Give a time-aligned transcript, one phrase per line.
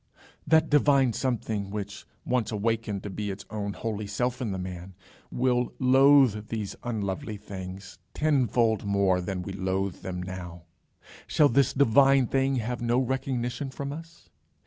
[0.15, 4.57] Shall that divine something, which, once awakened to be its own holy self in the
[4.57, 4.95] man,
[5.31, 10.63] will loathe these unlovely things tenfold more than we loathe them now
[11.27, 14.27] shall this divine thing have no recognition from us?